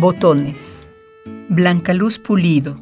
[0.00, 0.92] Botones.
[1.48, 2.80] Blancaluz Pulido.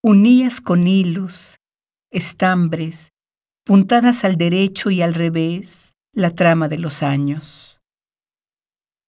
[0.00, 1.58] Unías con hilos,
[2.12, 3.10] estambres,
[3.64, 7.80] puntadas al derecho y al revés, la trama de los años.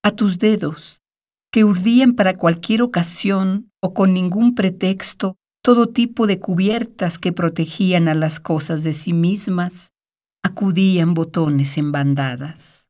[0.02, 1.04] A tus dedos,
[1.52, 8.08] que urdían para cualquier ocasión o con ningún pretexto todo tipo de cubiertas que protegían
[8.08, 9.92] a las cosas de sí mismas,
[10.42, 12.88] acudían botones en bandadas.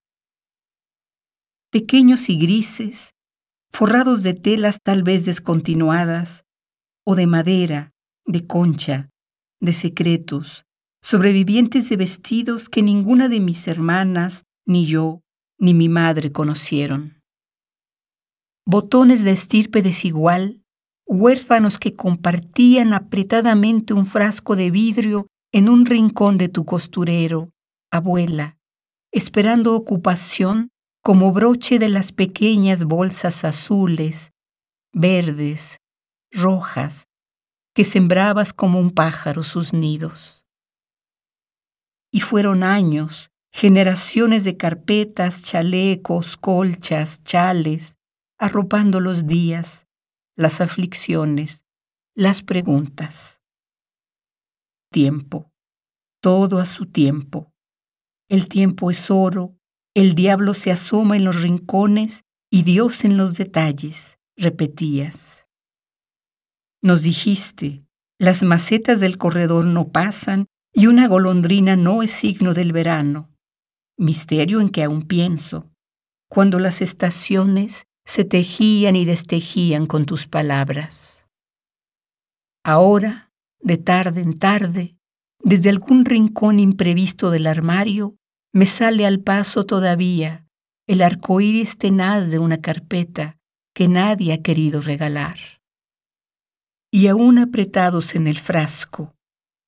[1.71, 3.15] Pequeños y grises,
[3.73, 6.45] forrados de telas tal vez descontinuadas,
[7.05, 7.93] o de madera,
[8.25, 9.11] de concha,
[9.61, 10.65] de secretos,
[11.03, 15.23] sobrevivientes de vestidos que ninguna de mis hermanas, ni yo,
[15.59, 17.21] ni mi madre conocieron.
[18.67, 20.60] Botones de estirpe desigual,
[21.11, 27.51] huérfanos que compartían apretadamente un frasco de vidrio en un rincón de tu costurero,
[27.91, 28.59] abuela,
[29.11, 30.71] esperando ocupación
[31.03, 34.31] como broche de las pequeñas bolsas azules,
[34.93, 35.79] verdes,
[36.31, 37.09] rojas,
[37.75, 40.47] que sembrabas como un pájaro sus nidos.
[42.13, 47.97] Y fueron años, generaciones de carpetas, chalecos, colchas, chales,
[48.39, 49.87] arropando los días,
[50.37, 51.65] las aflicciones,
[52.15, 53.41] las preguntas.
[54.93, 55.53] Tiempo,
[56.21, 57.53] todo a su tiempo.
[58.29, 59.57] El tiempo es oro,
[59.95, 65.47] el diablo se asoma en los rincones y Dios en los detalles, repetías.
[66.83, 67.85] Nos dijiste,
[68.19, 73.31] las macetas del corredor no pasan y una golondrina no es signo del verano,
[73.97, 75.71] misterio en que aún pienso,
[76.29, 81.29] cuando las estaciones se tejían y destejían con tus palabras.
[82.65, 83.31] Ahora,
[83.61, 84.97] de tarde en tarde,
[85.39, 88.17] desde algún rincón imprevisto del armario,
[88.53, 90.45] me sale al paso todavía
[90.89, 93.39] el arcoíris tenaz de una carpeta
[93.77, 95.39] que nadie ha querido regalar.
[96.91, 99.15] Y aún apretados en el frasco,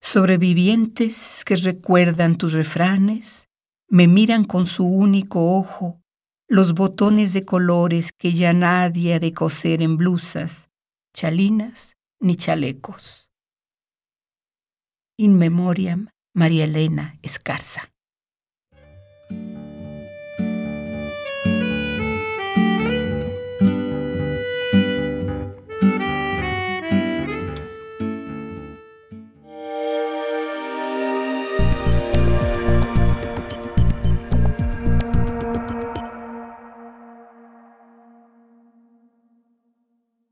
[0.01, 3.47] sobrevivientes que recuerdan tus refranes,
[3.89, 6.02] me miran con su único ojo
[6.53, 10.69] los botones de colores que ya nadie ha de coser en blusas,
[11.15, 13.31] chalinas ni chalecos.
[15.17, 17.91] In memoriam, María Elena Escarza.